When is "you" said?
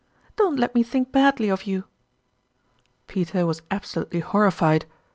1.65-1.83